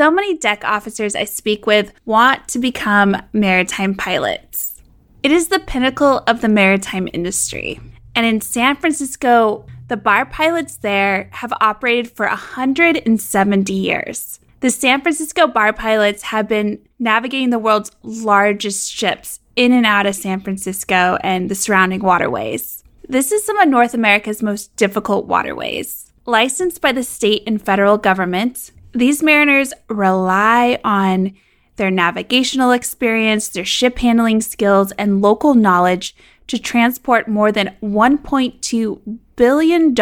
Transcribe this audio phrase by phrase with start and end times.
[0.00, 4.80] So many deck officers I speak with want to become maritime pilots.
[5.22, 7.78] It is the pinnacle of the maritime industry.
[8.14, 14.40] And in San Francisco, the bar pilots there have operated for 170 years.
[14.60, 20.06] The San Francisco bar pilots have been navigating the world's largest ships in and out
[20.06, 22.84] of San Francisco and the surrounding waterways.
[23.06, 26.10] This is some of North America's most difficult waterways.
[26.24, 31.34] Licensed by the state and federal government, these mariners rely on
[31.76, 36.14] their navigational experience, their ship handling skills, and local knowledge
[36.46, 39.94] to transport more than $1.2 billion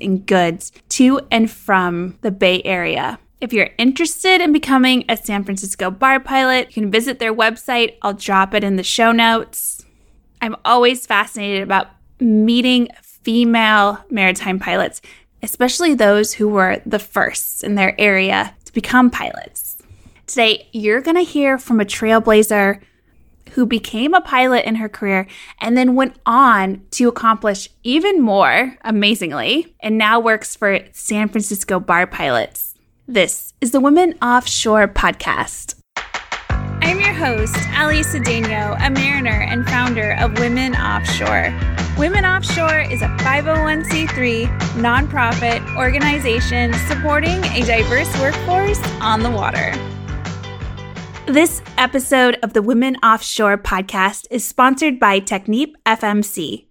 [0.00, 3.18] in goods to and from the Bay Area.
[3.40, 7.96] If you're interested in becoming a San Francisco bar pilot, you can visit their website.
[8.02, 9.84] I'll drop it in the show notes.
[10.40, 11.88] I'm always fascinated about
[12.20, 15.02] meeting female maritime pilots,
[15.46, 19.76] especially those who were the first in their area to become pilots.
[20.26, 22.80] Today, you're going to hear from a trailblazer
[23.52, 25.28] who became a pilot in her career
[25.60, 31.78] and then went on to accomplish even more amazingly and now works for San Francisco
[31.78, 32.74] Bar Pilots.
[33.06, 35.75] This is the Women Offshore podcast.
[36.82, 41.54] I'm your host, Allie Cedeno, a mariner and founder of Women Offshore.
[41.98, 49.72] Women Offshore is a 501c3 nonprofit organization supporting a diverse workforce on the water.
[51.26, 56.66] This episode of the Women Offshore podcast is sponsored by Technip FMC.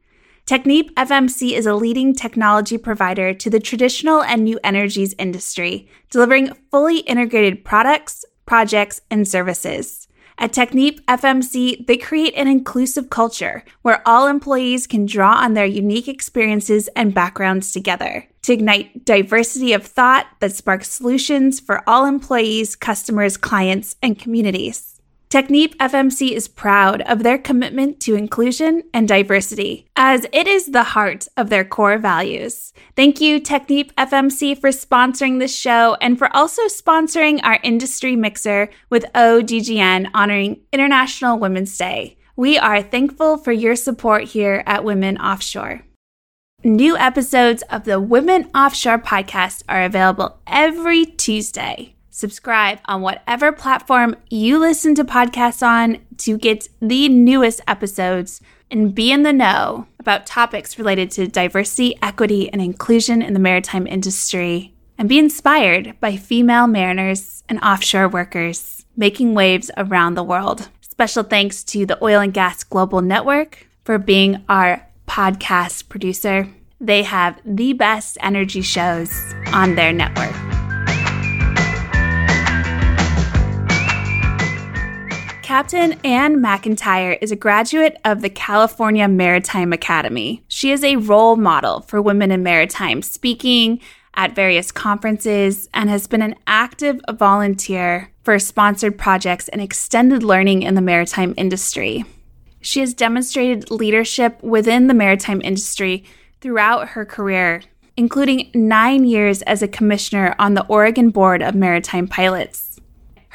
[0.46, 6.54] Technip FMC is a leading technology provider to the traditional and new energies industry, delivering
[6.70, 10.08] fully integrated products, projects, and services.
[10.38, 15.66] At Technip FMC, they create an inclusive culture where all employees can draw on their
[15.66, 22.06] unique experiences and backgrounds together to ignite diversity of thought that sparks solutions for all
[22.06, 24.95] employees, customers, clients, and communities.
[25.36, 30.84] Technip FMC is proud of their commitment to inclusion and diversity, as it is the
[30.96, 32.72] heart of their core values.
[32.96, 38.70] Thank you, Technip FMC, for sponsoring this show and for also sponsoring our industry mixer
[38.90, 42.16] with OGGN honoring International Women's Day.
[42.38, 45.82] We are thankful for your support here at Women Offshore.
[46.64, 51.95] New episodes of the Women Offshore podcast are available every Tuesday.
[52.16, 58.40] Subscribe on whatever platform you listen to podcasts on to get the newest episodes
[58.72, 63.40] and be in the know about topics related to diversity, equity, and inclusion in the
[63.42, 64.74] maritime industry.
[64.98, 70.70] And be inspired by female mariners and offshore workers making waves around the world.
[70.80, 76.48] Special thanks to the Oil and Gas Global Network for being our podcast producer.
[76.80, 79.12] They have the best energy shows
[79.52, 80.55] on their network.
[85.56, 90.44] Captain Anne McIntyre is a graduate of the California Maritime Academy.
[90.50, 93.80] She is a role model for women in maritime, speaking
[94.16, 100.64] at various conferences, and has been an active volunteer for sponsored projects and extended learning
[100.64, 102.04] in the maritime industry.
[102.60, 106.04] She has demonstrated leadership within the maritime industry
[106.42, 107.62] throughout her career,
[107.96, 112.65] including nine years as a commissioner on the Oregon Board of Maritime Pilots.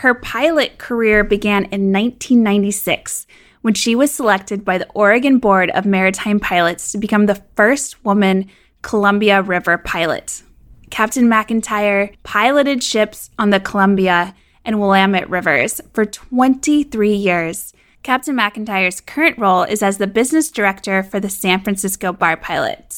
[0.00, 3.26] Her pilot career began in 1996
[3.60, 8.02] when she was selected by the Oregon Board of Maritime Pilots to become the first
[8.02, 8.48] woman
[8.80, 10.42] Columbia River pilot.
[10.88, 14.34] Captain McIntyre piloted ships on the Columbia
[14.64, 17.74] and Willamette rivers for 23 years.
[18.02, 22.89] Captain McIntyre's current role is as the business director for the San Francisco Bar Pilots.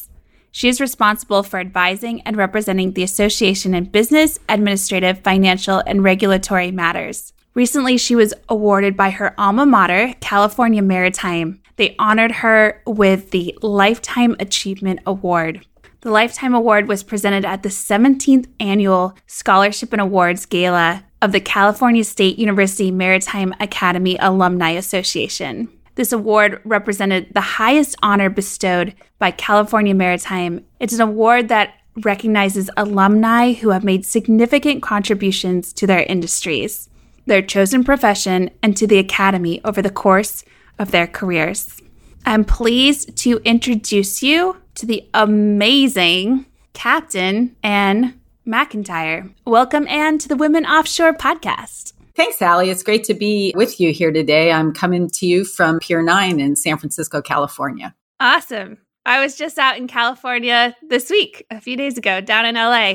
[0.53, 6.71] She is responsible for advising and representing the association in business, administrative, financial, and regulatory
[6.71, 7.33] matters.
[7.55, 11.61] Recently, she was awarded by her alma mater, California Maritime.
[11.77, 15.67] They honored her with the Lifetime Achievement Award.
[16.03, 21.41] The Lifetime Award was presented at the 17th Annual Scholarship and Awards Gala of the
[21.41, 25.69] California State University Maritime Academy Alumni Association.
[25.95, 30.65] This award represented the highest honor bestowed by California Maritime.
[30.81, 36.89] It's an award that recognizes alumni who have made significant contributions to their industries,
[37.27, 40.45] their chosen profession, and to the Academy over the course
[40.79, 41.83] of their careers.
[42.25, 49.31] I'm pleased to introduce you to the amazing Captain Anne McIntyre.
[49.45, 51.93] Welcome, Anne, to the Women Offshore podcast.
[52.15, 52.71] Thanks, Allie.
[52.71, 54.53] It's great to be with you here today.
[54.53, 57.95] I'm coming to you from Pier 9 in San Francisco, California.
[58.21, 58.79] Awesome.
[59.07, 62.95] I was just out in California this week, a few days ago, down in LA.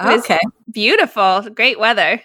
[0.00, 0.40] okay.
[0.70, 1.48] Beautiful.
[1.50, 2.22] Great weather.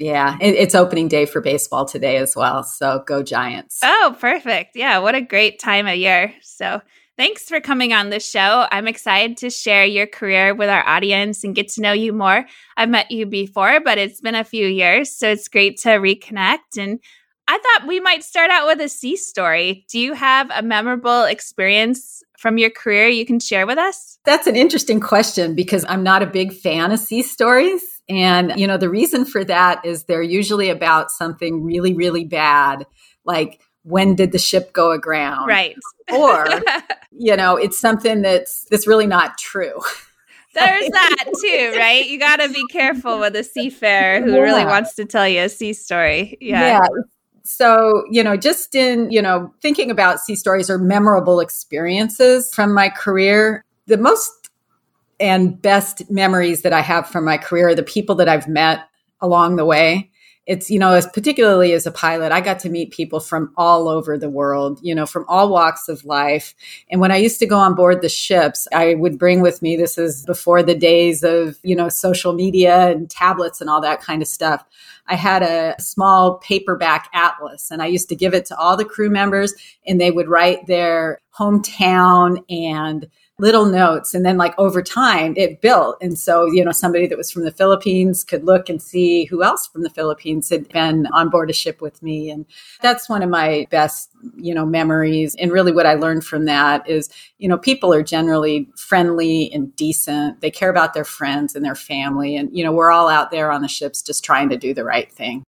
[0.00, 2.62] Yeah, it's opening day for baseball today as well.
[2.62, 3.80] So go Giants.
[3.82, 4.76] Oh, perfect.
[4.76, 6.32] Yeah, what a great time of year.
[6.40, 6.80] So
[7.18, 8.66] thanks for coming on the show.
[8.70, 12.46] I'm excited to share your career with our audience and get to know you more.
[12.76, 15.14] I've met you before, but it's been a few years.
[15.14, 16.78] So it's great to reconnect.
[16.78, 17.00] And
[17.48, 19.84] I thought we might start out with a sea story.
[19.90, 24.20] Do you have a memorable experience from your career you can share with us?
[24.24, 27.82] That's an interesting question because I'm not a big fan of sea stories.
[28.08, 32.86] And, you know, the reason for that is they're usually about something really, really bad,
[33.24, 35.48] like when did the ship go aground?
[35.48, 35.76] Right.
[36.12, 36.46] or,
[37.10, 39.80] you know, it's something that's that's really not true.
[40.54, 42.08] There's that too, right?
[42.08, 44.40] You got to be careful with a seafarer who yeah.
[44.40, 46.36] really wants to tell you a sea story.
[46.40, 46.80] Yeah.
[46.80, 46.86] yeah.
[47.44, 52.74] So, you know, just in, you know, thinking about sea stories or memorable experiences from
[52.74, 54.50] my career, the most
[55.20, 58.80] and best memories that I have from my career are the people that I've met
[59.20, 60.10] along the way.
[60.48, 63.86] It's, you know, as particularly as a pilot, I got to meet people from all
[63.86, 66.54] over the world, you know, from all walks of life.
[66.90, 69.76] And when I used to go on board the ships, I would bring with me,
[69.76, 74.00] this is before the days of, you know, social media and tablets and all that
[74.00, 74.64] kind of stuff.
[75.06, 78.86] I had a small paperback atlas and I used to give it to all the
[78.86, 79.52] crew members
[79.86, 83.06] and they would write their hometown and
[83.40, 85.96] little notes and then like over time it built.
[86.00, 89.44] And so you know somebody that was from the philippines could look and see who
[89.44, 92.30] else from the philippines had been on board a ship with me.
[92.30, 92.46] And
[92.82, 95.36] that's one of my best you know memories.
[95.36, 97.08] And really what i learned from that is
[97.38, 100.40] you know people are generally friendly and decent.
[100.40, 102.36] They care about their friends and their family.
[102.36, 104.84] And you know we're all out there on the ships just trying to do the
[104.84, 105.44] right thing.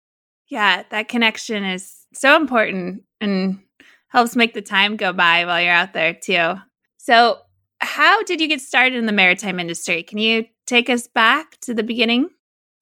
[0.48, 3.60] Yeah that connection is so important and
[4.08, 6.56] helps make the time go by while you're out there too.
[6.98, 7.40] So
[7.80, 10.04] how did you get started in the maritime industry?
[10.04, 12.30] Can you take us back to the beginning?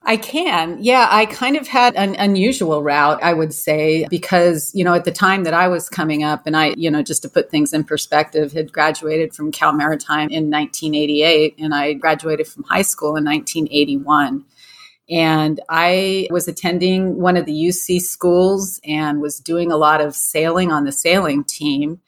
[0.06, 0.84] I can.
[0.84, 5.06] Yeah, I kind of had an unusual route, I would say, because, you know, at
[5.06, 7.74] the time that I was coming up, and I, you know, just to put things
[7.74, 13.16] in perspective, had graduated from Cal Maritime in 1988, and I graduated from high school
[13.16, 14.44] in 1981.
[15.10, 20.16] And I was attending one of the UC schools and was doing a lot of
[20.16, 22.02] sailing on the sailing team.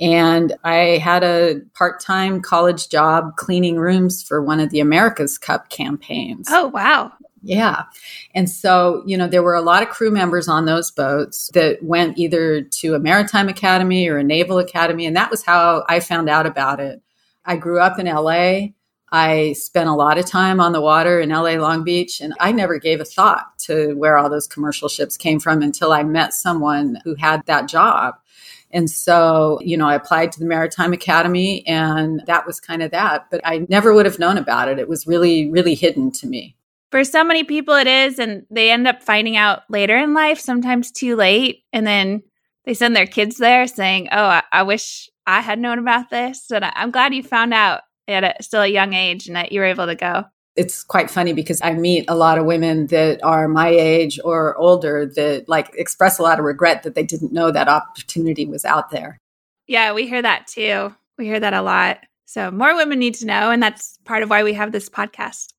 [0.00, 5.36] And I had a part time college job cleaning rooms for one of the America's
[5.36, 6.48] Cup campaigns.
[6.50, 7.12] Oh, wow.
[7.42, 7.84] Yeah.
[8.34, 11.82] And so, you know, there were a lot of crew members on those boats that
[11.82, 15.06] went either to a maritime academy or a naval academy.
[15.06, 17.02] And that was how I found out about it.
[17.44, 18.68] I grew up in LA.
[19.12, 22.52] I spent a lot of time on the water in LA Long Beach, and I
[22.52, 26.32] never gave a thought to where all those commercial ships came from until I met
[26.32, 28.14] someone who had that job.
[28.72, 32.90] And so, you know, I applied to the Maritime Academy and that was kind of
[32.92, 33.26] that.
[33.30, 34.78] But I never would have known about it.
[34.78, 36.56] It was really, really hidden to me.
[36.90, 38.18] For so many people, it is.
[38.18, 41.64] And they end up finding out later in life, sometimes too late.
[41.72, 42.22] And then
[42.64, 46.50] they send their kids there saying, Oh, I, I wish I had known about this.
[46.50, 49.52] And I, I'm glad you found out at a, still a young age and that
[49.52, 50.24] you were able to go
[50.60, 54.54] it's quite funny because I meet a lot of women that are my age or
[54.56, 58.66] older that like express a lot of regret that they didn't know that opportunity was
[58.66, 59.16] out there.
[59.66, 60.94] Yeah, we hear that too.
[61.16, 62.00] We hear that a lot.
[62.26, 63.50] So more women need to know.
[63.50, 65.54] And that's part of why we have this podcast.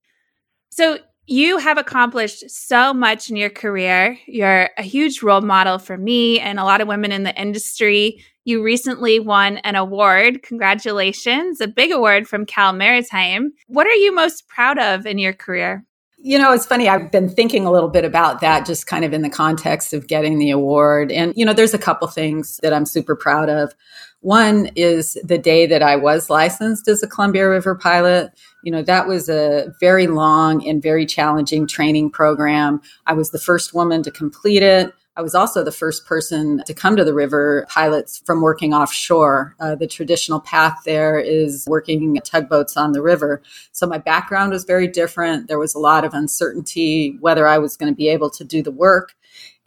[0.69, 4.19] So you have accomplished so much in your career.
[4.27, 8.23] You're a huge role model for me and a lot of women in the industry.
[8.43, 10.41] You recently won an award.
[10.41, 13.53] Congratulations, a big award from Cal Maritime.
[13.67, 15.85] What are you most proud of in your career?
[16.23, 16.87] You know, it's funny.
[16.87, 20.07] I've been thinking a little bit about that just kind of in the context of
[20.07, 21.11] getting the award.
[21.11, 23.73] And, you know, there's a couple things that I'm super proud of.
[24.19, 28.31] One is the day that I was licensed as a Columbia River pilot.
[28.63, 32.81] You know, that was a very long and very challenging training program.
[33.07, 34.93] I was the first woman to complete it.
[35.17, 39.55] I was also the first person to come to the river pilots from working offshore.
[39.59, 43.41] Uh, the traditional path there is working tugboats on the river.
[43.73, 45.49] So my background was very different.
[45.49, 48.63] There was a lot of uncertainty whether I was going to be able to do
[48.63, 49.13] the work.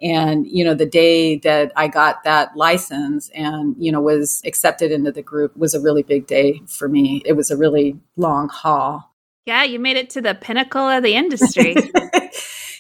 [0.01, 4.93] And, you know, the day that I got that license and, you know, was accepted
[4.93, 7.23] into the group was a really big day for me.
[7.25, 9.15] It was a really long haul.
[9.47, 11.77] Yeah, you made it to the pinnacle of the industry.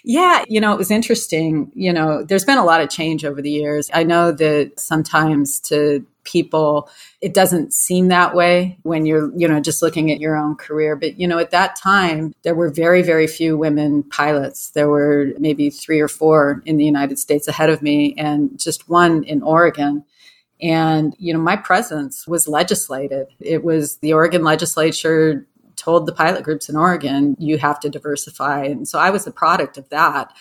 [0.06, 1.72] Yeah, you know, it was interesting.
[1.74, 3.90] You know, there's been a lot of change over the years.
[3.94, 6.88] I know that sometimes to people
[7.20, 10.96] it doesn't seem that way when you're you know just looking at your own career
[10.96, 15.32] but you know at that time there were very very few women pilots there were
[15.38, 19.42] maybe 3 or 4 in the United States ahead of me and just one in
[19.42, 20.02] Oregon
[20.62, 26.44] and you know my presence was legislated it was the Oregon legislature told the pilot
[26.44, 28.64] groups in Oregon, you have to diversify.
[28.64, 30.32] And so I was the product of that.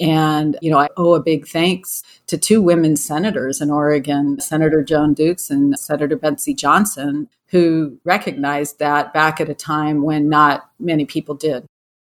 [0.00, 4.82] And, you know, I owe a big thanks to two women senators in Oregon, Senator
[4.82, 10.68] Joan Dukes and Senator Betsy Johnson, who recognized that back at a time when not
[10.80, 11.64] many people did.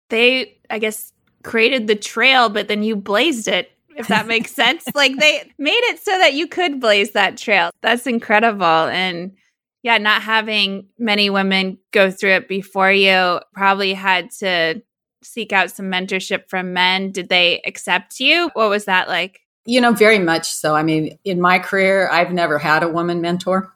[0.10, 4.84] They, I guess, created the trail, but then you blazed it, if that makes sense.
[4.96, 7.70] like they made it so that you could blaze that trail.
[7.82, 8.66] That's incredible.
[8.66, 9.38] And
[9.82, 14.82] yeah, not having many women go through it before you probably had to
[15.24, 17.12] seek out some mentorship from men.
[17.12, 18.50] Did they accept you?
[18.54, 19.42] What was that like?
[19.66, 20.76] You know, very much so.
[20.76, 23.74] I mean, in my career, I've never had a woman mentor,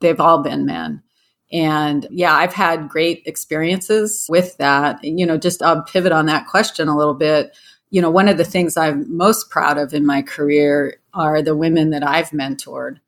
[0.00, 1.02] they've all been men.
[1.52, 5.02] And yeah, I've had great experiences with that.
[5.02, 7.56] You know, just I'll pivot on that question a little bit.
[7.90, 11.56] You know, one of the things I'm most proud of in my career are the
[11.56, 13.00] women that I've mentored.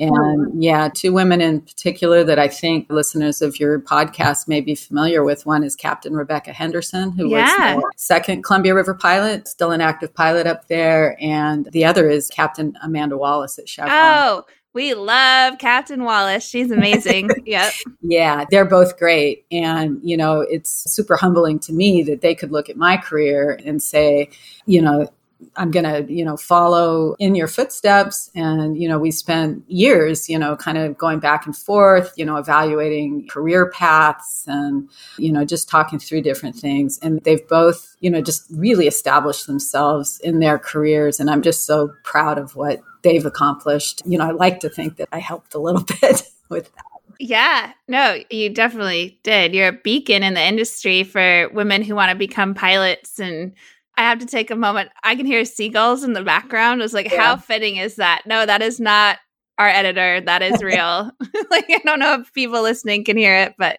[0.00, 4.74] And yeah, two women in particular that I think listeners of your podcast may be
[4.74, 5.44] familiar with.
[5.44, 7.74] One is Captain Rebecca Henderson, who yeah.
[7.74, 11.18] was the second Columbia River pilot, still an active pilot up there.
[11.20, 13.92] And the other is Captain Amanda Wallace at Chevron.
[13.92, 16.48] Oh, we love Captain Wallace.
[16.48, 17.28] She's amazing.
[17.44, 17.72] yep.
[18.00, 19.44] Yeah, they're both great.
[19.50, 23.60] And, you know, it's super humbling to me that they could look at my career
[23.66, 24.30] and say,
[24.64, 25.10] you know,
[25.56, 28.30] I'm going to, you know, follow in your footsteps.
[28.34, 32.24] And, you know, we spent years, you know, kind of going back and forth, you
[32.24, 36.98] know, evaluating career paths and, you know, just talking through different things.
[37.02, 41.20] And they've both, you know, just really established themselves in their careers.
[41.20, 44.02] And I'm just so proud of what they've accomplished.
[44.04, 46.84] You know, I like to think that I helped a little bit with that.
[47.22, 49.54] Yeah, no, you definitely did.
[49.54, 53.52] You're a beacon in the industry for women who want to become pilots and
[54.00, 54.88] I have to take a moment.
[55.04, 56.80] I can hear seagulls in the background.
[56.80, 57.22] It's like, yeah.
[57.22, 58.22] how fitting is that?
[58.24, 59.18] No, that is not
[59.58, 60.22] our editor.
[60.22, 61.10] That is real.
[61.50, 63.78] like, I don't know if people listening can hear it, but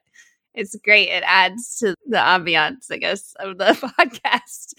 [0.54, 1.10] it's great.
[1.10, 3.66] It adds to the ambiance, I guess, of the
[4.00, 4.76] podcast.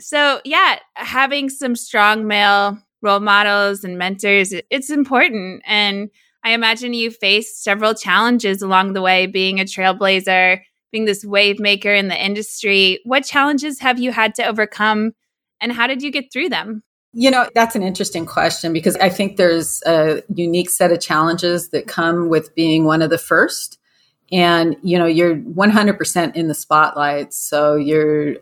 [0.00, 5.60] So, yeah, having some strong male role models and mentors, it's important.
[5.66, 6.08] And
[6.44, 11.58] I imagine you faced several challenges along the way being a trailblazer being this wave
[11.58, 13.00] maker in the industry.
[13.04, 15.12] What challenges have you had to overcome
[15.60, 16.82] and how did you get through them?
[17.12, 21.70] You know, that's an interesting question because I think there's a unique set of challenges
[21.70, 23.78] that come with being one of the first.
[24.30, 27.32] And, you know, you're 100% in the spotlight.
[27.32, 28.36] So you're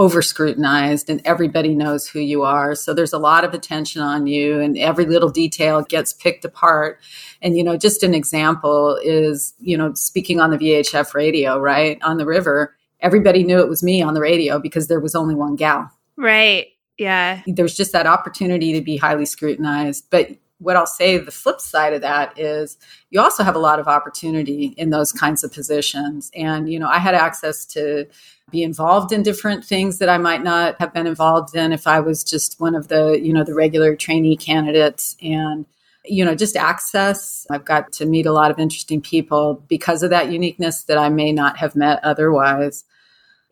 [0.00, 2.74] over scrutinized and everybody knows who you are.
[2.74, 6.98] So there's a lot of attention on you and every little detail gets picked apart.
[7.42, 11.98] And, you know, just an example is, you know, speaking on the VHF radio, right?
[12.02, 15.34] On the river, everybody knew it was me on the radio because there was only
[15.34, 15.90] one gal.
[16.16, 16.68] Right.
[16.96, 17.42] Yeah.
[17.46, 20.06] There's just that opportunity to be highly scrutinized.
[20.08, 20.30] But
[20.60, 22.78] what I'll say the flip side of that is
[23.10, 26.30] you also have a lot of opportunity in those kinds of positions.
[26.34, 28.06] And, you know, I had access to
[28.50, 32.00] be involved in different things that I might not have been involved in if I
[32.00, 35.66] was just one of the, you know, the regular trainee candidates and
[36.04, 37.46] you know, just access.
[37.50, 41.08] I've got to meet a lot of interesting people because of that uniqueness that I
[41.08, 42.84] may not have met otherwise.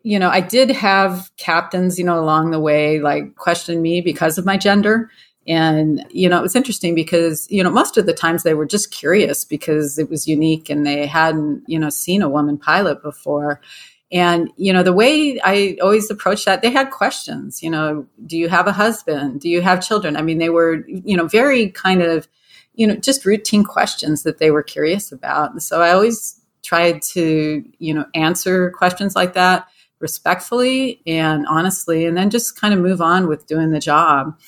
[0.03, 4.39] You know, I did have captains, you know, along the way like question me because
[4.39, 5.11] of my gender.
[5.47, 8.67] And, you know, it was interesting because, you know, most of the times they were
[8.67, 13.03] just curious because it was unique and they hadn't, you know, seen a woman pilot
[13.03, 13.61] before.
[14.11, 18.39] And, you know, the way I always approach that, they had questions, you know, do
[18.39, 19.43] you have a husband?
[19.43, 20.17] Do you have children?
[20.17, 22.27] I mean, they were, you know, very kind of,
[22.75, 25.51] you know, just routine questions that they were curious about.
[25.51, 29.69] And so I always tried to, you know, answer questions like that
[30.01, 34.39] respectfully and honestly, and then just kind of move on with doing the job.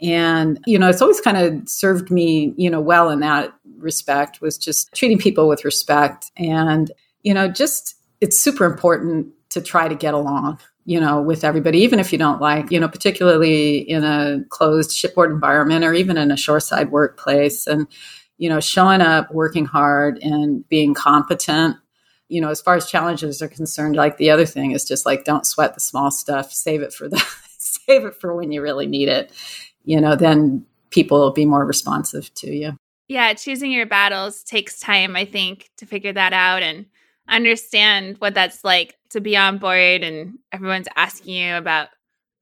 [0.00, 4.40] And, you know, it's always kind of served me, you know, well in that respect
[4.40, 6.90] was just treating people with respect and,
[7.22, 11.78] you know, just it's super important to try to get along you know with everybody
[11.78, 16.16] even if you don't like you know particularly in a closed shipboard environment or even
[16.16, 17.66] in a shoreside workplace.
[17.66, 17.86] And
[18.38, 21.76] you know showing up working hard and being competent
[22.28, 25.24] you know as far as challenges are concerned like the other thing is just like
[25.24, 26.50] don't sweat the small stuff.
[26.50, 27.22] Save it for the
[27.58, 29.30] save it for when you really need it
[29.84, 32.76] you know then people will be more responsive to you.
[33.08, 36.62] Yeah choosing your battles takes time i think to figure that out.
[36.62, 36.86] And
[37.28, 41.88] understand what that's like to be on board and everyone's asking you about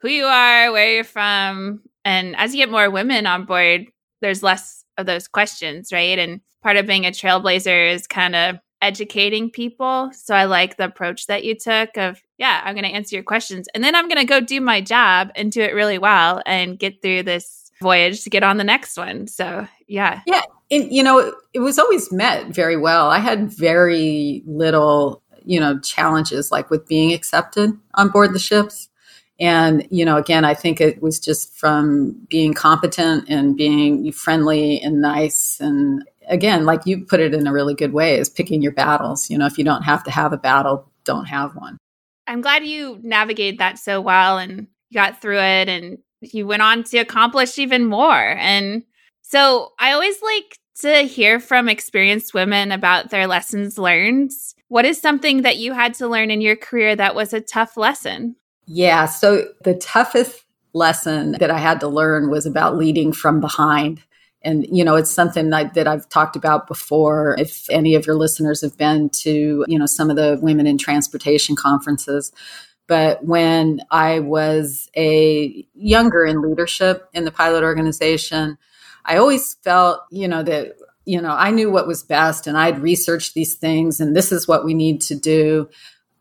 [0.01, 1.83] who you are, where you're from.
[2.05, 3.87] And as you get more women on board,
[4.21, 6.19] there's less of those questions, right?
[6.19, 10.11] And part of being a trailblazer is kind of educating people.
[10.13, 13.25] So I like the approach that you took of, yeah, I'm going to answer your
[13.25, 16.43] questions and then I'm going to go do my job and do it really well
[16.47, 19.27] and get through this voyage to get on the next one.
[19.27, 20.23] So, yeah.
[20.27, 23.11] Yeah and, you know, it was always met very well.
[23.11, 28.89] I had very little, you know, challenges like with being accepted on board the ships.
[29.41, 34.81] And, you know, again, I think it was just from being competent and being friendly
[34.81, 35.61] and nice.
[35.61, 39.31] And again, like you put it in a really good way, is picking your battles.
[39.31, 41.79] You know, if you don't have to have a battle, don't have one.
[42.27, 46.83] I'm glad you navigated that so well and got through it and you went on
[46.85, 48.37] to accomplish even more.
[48.39, 48.83] And
[49.31, 54.31] so I always like to hear from experienced women about their lessons learned.
[54.69, 57.77] What is something that you had to learn in your career that was a tough
[57.77, 58.37] lesson?
[58.67, 59.05] Yeah.
[59.07, 64.03] So the toughest lesson that I had to learn was about leading from behind.
[64.43, 67.35] And, you know, it's something that, that I've talked about before.
[67.39, 70.79] If any of your listeners have been to, you know, some of the women in
[70.79, 72.33] transportation conferences,
[72.87, 78.57] but when I was a younger in leadership in the pilot organization,
[79.09, 82.81] I always felt, you know, that, you know, I knew what was best and I'd
[82.81, 85.69] researched these things and this is what we need to do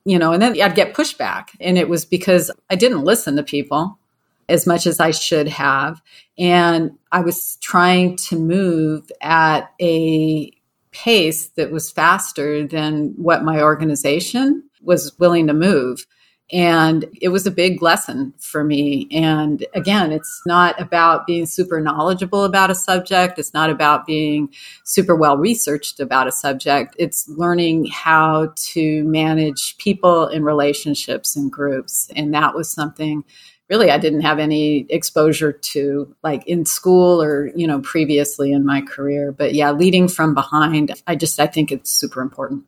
[0.08, 1.50] you know, and then I'd get pushback.
[1.60, 4.00] And it was because I didn't listen to people
[4.48, 6.02] as much as I should have.
[6.38, 10.50] And I was trying to move at a
[10.92, 16.08] pace that was faster than what my organization was willing to move.
[16.52, 19.08] And it was a big lesson for me.
[19.12, 23.38] And again, it's not about being super knowledgeable about a subject.
[23.38, 24.50] It's not about being
[24.86, 26.96] super well researched about a subject.
[26.98, 32.10] It's learning how to manage people and relationships and groups.
[32.16, 33.26] And that was something
[33.70, 38.66] really I didn't have any exposure to like in school or, you know, previously in
[38.66, 39.34] my career.
[39.34, 42.64] But yeah, leading from behind, I just, I think it's super important.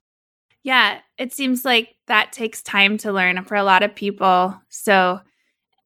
[0.64, 4.60] Yeah, it seems like that takes time to learn for a lot of people.
[4.70, 5.22] So,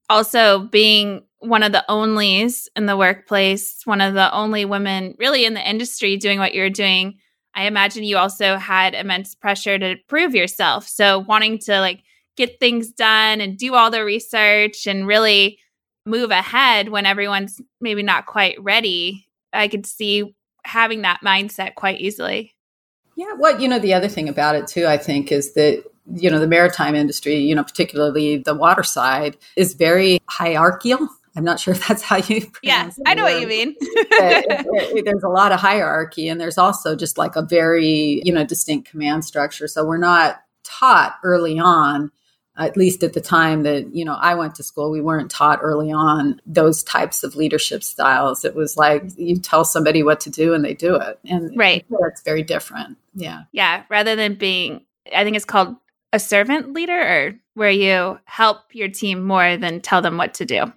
[0.09, 5.45] also being one of the onlys in the workplace, one of the only women really
[5.45, 7.19] in the industry doing what you're doing,
[7.55, 10.87] I imagine you also had immense pressure to prove yourself.
[10.87, 12.03] So, wanting to like
[12.37, 15.59] get things done and do all the research and really
[16.05, 20.35] move ahead when everyone's maybe not quite ready, I could see
[20.65, 22.52] having that mindset quite easily.
[23.15, 25.84] Yeah, well, you know, the other thing about it too, I think, is that
[26.15, 31.08] you know the maritime industry, you know, particularly the water side, is very hierarchical.
[31.36, 32.49] I'm not sure if that's how you.
[32.62, 33.76] Yeah, I know what you mean.
[35.06, 38.89] there's a lot of hierarchy, and there's also just like a very you know distinct
[38.89, 39.67] command structure.
[39.67, 42.12] So we're not taught early on
[42.57, 45.59] at least at the time that you know I went to school, we weren't taught
[45.61, 48.45] early on those types of leadership styles.
[48.45, 51.85] It was like you tell somebody what to do and they do it, and right,
[51.89, 52.97] that's very different.
[53.15, 53.83] Yeah, yeah.
[53.89, 54.81] Rather than being,
[55.15, 55.75] I think it's called
[56.11, 60.45] a servant leader, or where you help your team more than tell them what to
[60.45, 60.71] do.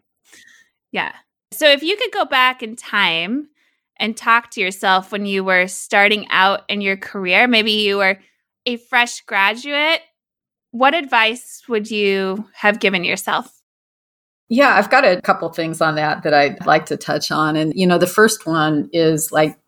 [0.92, 1.12] Yeah.
[1.52, 3.48] So if you could go back in time
[3.98, 8.18] and talk to yourself when you were starting out in your career, maybe you were
[8.64, 10.00] a fresh graduate
[10.70, 13.50] what advice would you have given yourself?
[14.48, 17.56] Yeah, I've got a couple things on that that I'd like to touch on.
[17.56, 19.58] And, you know, the first one is like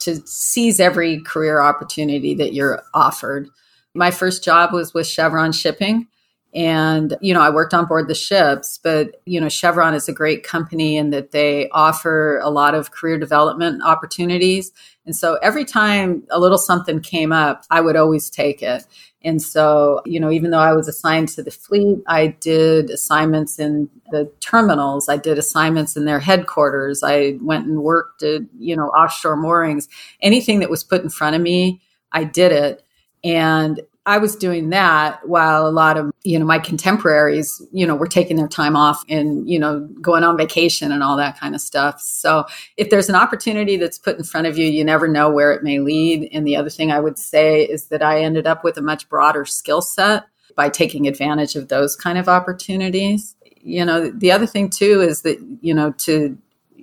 [0.00, 3.48] to seize every career opportunity that you're offered.
[3.94, 6.06] My first job was with Chevron Shipping.
[6.54, 10.12] And, you know, I worked on board the ships, but, you know, Chevron is a
[10.12, 14.70] great company in that they offer a lot of career development opportunities.
[15.06, 18.86] And so every time a little something came up, I would always take it.
[19.24, 23.58] And so, you know, even though I was assigned to the fleet, I did assignments
[23.58, 25.08] in the terminals.
[25.08, 27.02] I did assignments in their headquarters.
[27.02, 29.88] I went and worked at, you know, offshore moorings.
[30.20, 32.84] Anything that was put in front of me, I did it.
[33.24, 37.94] And I was doing that while a lot of, you know, my contemporaries, you know,
[37.94, 41.54] were taking their time off and, you know, going on vacation and all that kind
[41.54, 42.00] of stuff.
[42.00, 42.44] So
[42.76, 45.62] if there's an opportunity that's put in front of you, you never know where it
[45.62, 46.28] may lead.
[46.32, 49.08] And the other thing I would say is that I ended up with a much
[49.08, 50.24] broader skill set
[50.56, 53.36] by taking advantage of those kind of opportunities.
[53.60, 56.36] You know, the other thing too is that, you know, to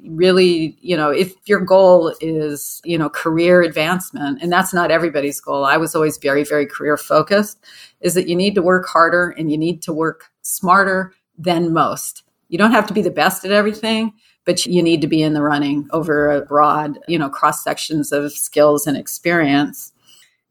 [0.08, 5.42] really, you know, if your goal is, you know, career advancement, and that's not everybody's
[5.42, 7.64] goal, I was always very, very career focused,
[8.02, 12.24] is that you need to work harder and you need to work smarter than most.
[12.50, 14.14] You don't have to be the best at everything,
[14.46, 18.12] but you need to be in the running over a broad, you know, cross sections
[18.12, 19.94] of skills and experience.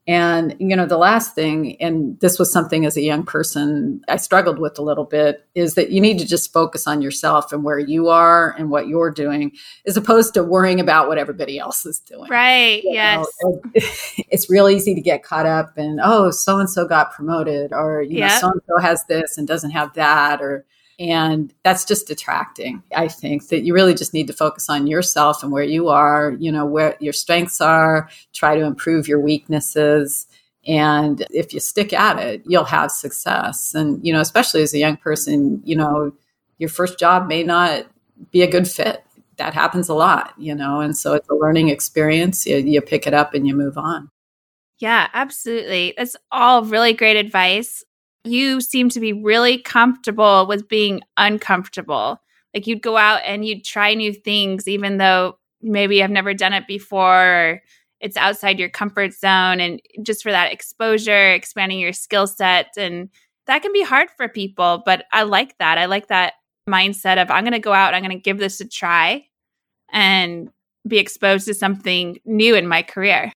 [0.09, 4.17] And, you know, the last thing, and this was something as a young person I
[4.17, 7.63] struggled with a little bit, is that you need to just focus on yourself and
[7.63, 9.51] where you are and what you're doing,
[9.85, 12.27] as opposed to worrying about what everybody else is doing.
[12.27, 12.83] Right.
[12.83, 13.27] You yes.
[13.43, 17.71] Know, it's real easy to get caught up in, oh, so and so got promoted,
[17.71, 18.31] or, you yep.
[18.31, 20.65] know, so and so has this and doesn't have that, or,
[20.99, 22.83] and that's just detracting.
[22.93, 26.35] I think that you really just need to focus on yourself and where you are,
[26.39, 30.27] you know, where your strengths are, try to improve your weaknesses.
[30.67, 33.73] And if you stick at it, you'll have success.
[33.73, 36.11] And, you know, especially as a young person, you know,
[36.57, 37.85] your first job may not
[38.31, 39.01] be a good fit.
[39.37, 42.45] That happens a lot, you know, and so it's a learning experience.
[42.45, 44.11] You, you pick it up and you move on.
[44.79, 45.93] Yeah, absolutely.
[45.97, 47.85] That's all really great advice.
[48.23, 52.21] You seem to be really comfortable with being uncomfortable.
[52.53, 56.53] Like you'd go out and you'd try new things, even though maybe I've never done
[56.53, 57.61] it before
[57.99, 62.67] it's outside your comfort zone and just for that exposure, expanding your skill set.
[62.77, 63.09] And
[63.47, 65.77] that can be hard for people, but I like that.
[65.77, 66.33] I like that
[66.69, 69.25] mindset of I'm going to go out, I'm going to give this a try
[69.91, 70.49] and
[70.87, 73.31] be exposed to something new in my career.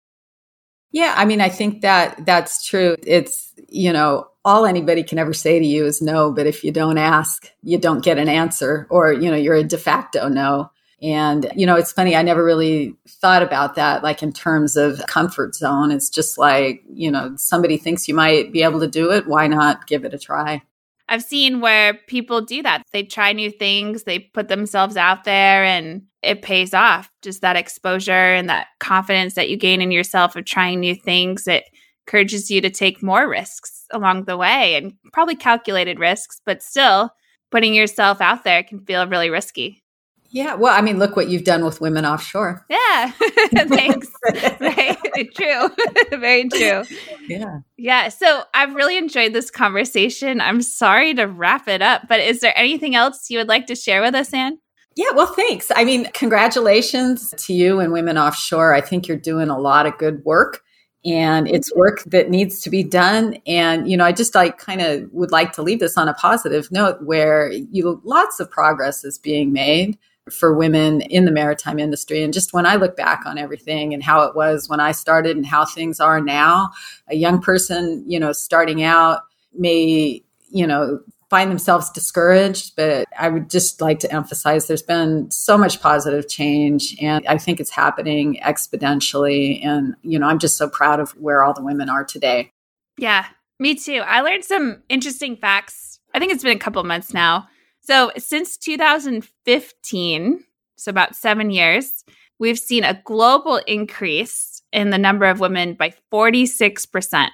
[0.91, 2.95] Yeah, I mean, I think that that's true.
[3.05, 6.71] It's, you know, all anybody can ever say to you is no, but if you
[6.71, 10.71] don't ask, you don't get an answer or, you know, you're a de facto no.
[11.01, 15.01] And, you know, it's funny, I never really thought about that, like in terms of
[15.07, 15.91] comfort zone.
[15.91, 19.27] It's just like, you know, somebody thinks you might be able to do it.
[19.27, 20.61] Why not give it a try?
[21.09, 22.83] I've seen where people do that.
[22.93, 27.11] They try new things, they put themselves out there, and it pays off.
[27.23, 31.47] Just that exposure and that confidence that you gain in yourself of trying new things.
[31.47, 31.63] It
[32.07, 37.09] encourages you to take more risks along the way and probably calculated risks, but still
[37.51, 39.83] putting yourself out there can feel really risky.
[40.31, 42.65] Yeah, well, I mean, look what you've done with women offshore.
[42.69, 43.11] Yeah,
[43.51, 44.07] thanks.
[44.59, 45.69] very true.
[46.19, 46.83] very true.
[47.27, 47.59] Yeah.
[47.77, 48.09] Yeah.
[48.09, 50.39] So I've really enjoyed this conversation.
[50.39, 53.75] I'm sorry to wrap it up, but is there anything else you would like to
[53.75, 54.59] share with us, Anne?
[54.95, 55.71] Yeah, well, thanks.
[55.75, 58.73] I mean, congratulations to you and Women Offshore.
[58.73, 60.61] I think you're doing a lot of good work
[61.05, 64.81] and it's work that needs to be done and you know i just like kind
[64.81, 69.05] of would like to leave this on a positive note where you lots of progress
[69.05, 69.97] is being made
[70.31, 72.23] for women in the maritime industry.
[72.23, 75.35] And just when I look back on everything and how it was when I started
[75.35, 76.71] and how things are now,
[77.07, 79.21] a young person, you know, starting out
[79.53, 85.29] may, you know, find themselves discouraged, but I would just like to emphasize there's been
[85.29, 89.63] so much positive change and I think it's happening exponentially.
[89.63, 92.51] And, you know, I'm just so proud of where all the women are today.
[92.97, 93.27] Yeah,
[93.59, 94.01] me too.
[94.05, 95.99] I learned some interesting facts.
[96.13, 97.47] I think it's been a couple months now
[97.89, 100.43] so since 2015,
[100.77, 102.05] so about seven years,
[102.37, 107.29] we've seen a global increase in the number of women by 46%.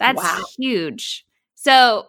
[0.00, 0.42] That's wow.
[0.58, 1.24] huge.
[1.54, 2.08] So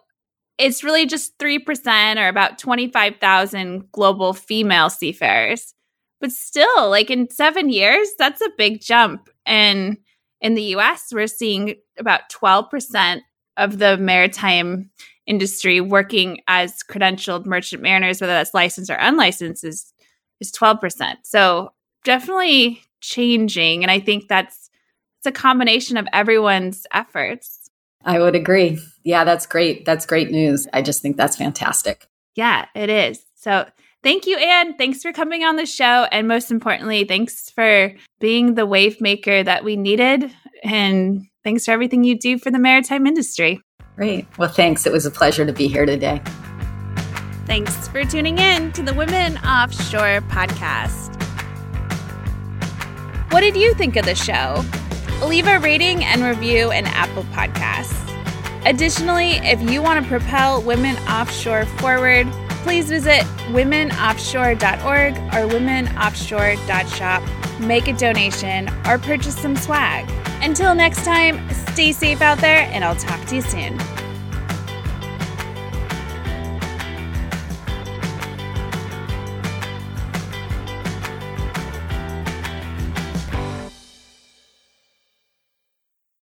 [0.58, 5.72] it's really just 3% or about 25,000 global female seafarers.
[6.20, 9.28] But still, like in seven years, that's a big jump.
[9.46, 9.98] And
[10.40, 13.20] in the US, we're seeing about 12%
[13.56, 14.90] of the maritime
[15.26, 19.92] industry working as credentialed merchant mariners, whether that's licensed or unlicensed, is
[20.40, 21.20] is twelve percent.
[21.24, 21.72] So
[22.04, 24.70] definitely changing, and I think that's
[25.18, 27.70] it's a combination of everyone's efforts.
[28.04, 28.80] I would agree.
[29.04, 29.84] Yeah, that's great.
[29.84, 30.66] That's great news.
[30.72, 32.08] I just think that's fantastic.
[32.34, 33.24] Yeah, it is.
[33.36, 33.66] So
[34.02, 34.76] thank you, Anne.
[34.76, 36.08] Thanks for coming on the show.
[36.10, 40.32] And most importantly, thanks for being the wave maker that we needed.
[40.64, 43.60] And thanks for everything you do for the maritime industry.
[43.96, 44.26] Great.
[44.38, 44.86] Well, thanks.
[44.86, 46.22] It was a pleasure to be here today.
[47.46, 51.10] Thanks for tuning in to the Women Offshore podcast.
[53.32, 54.64] What did you think of the show?
[55.26, 57.98] Leave a rating and review in Apple Podcasts.
[58.64, 62.26] Additionally, if you want to propel women offshore forward,
[62.62, 67.22] please visit womenoffshore.org or womenoffshore.shop,
[67.62, 70.10] make a donation, or purchase some swag.
[70.42, 73.78] Until next time, stay safe out there, and I'll talk to you soon.